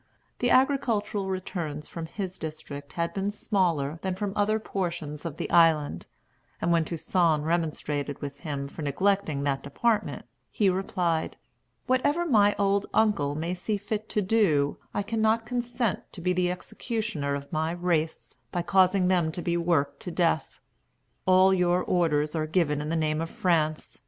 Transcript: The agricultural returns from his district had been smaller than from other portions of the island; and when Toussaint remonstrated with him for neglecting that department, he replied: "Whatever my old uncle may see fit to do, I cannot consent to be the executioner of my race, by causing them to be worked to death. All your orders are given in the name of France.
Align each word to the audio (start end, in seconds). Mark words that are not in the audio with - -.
The 0.39 0.49
agricultural 0.49 1.29
returns 1.29 1.87
from 1.87 2.07
his 2.07 2.39
district 2.39 2.93
had 2.93 3.13
been 3.13 3.29
smaller 3.29 3.99
than 4.01 4.15
from 4.15 4.33
other 4.35 4.57
portions 4.59 5.25
of 5.25 5.37
the 5.37 5.47
island; 5.51 6.07
and 6.59 6.71
when 6.71 6.83
Toussaint 6.85 7.43
remonstrated 7.43 8.19
with 8.19 8.39
him 8.39 8.67
for 8.67 8.81
neglecting 8.81 9.43
that 9.43 9.61
department, 9.61 10.25
he 10.49 10.71
replied: 10.71 11.37
"Whatever 11.85 12.25
my 12.25 12.55
old 12.57 12.87
uncle 12.95 13.35
may 13.35 13.53
see 13.53 13.77
fit 13.77 14.09
to 14.09 14.23
do, 14.23 14.79
I 14.91 15.03
cannot 15.03 15.45
consent 15.45 16.11
to 16.13 16.19
be 16.21 16.33
the 16.33 16.49
executioner 16.49 17.35
of 17.35 17.53
my 17.53 17.69
race, 17.69 18.35
by 18.51 18.63
causing 18.63 19.07
them 19.07 19.31
to 19.33 19.41
be 19.43 19.55
worked 19.55 19.99
to 19.99 20.09
death. 20.09 20.59
All 21.27 21.53
your 21.53 21.83
orders 21.83 22.33
are 22.35 22.47
given 22.47 22.81
in 22.81 22.89
the 22.89 22.95
name 22.95 23.21
of 23.21 23.29
France. 23.29 23.99